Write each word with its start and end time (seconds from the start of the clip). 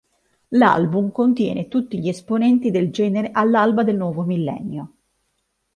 L'album 0.47 1.11
contiene 1.11 1.67
tutti 1.67 1.99
gli 1.99 2.09
esponenti 2.09 2.71
del 2.71 2.91
genere 2.91 3.29
all'alba 3.31 3.83
del 3.83 3.97
nuovo 3.97 4.23
millennio. 4.23 4.93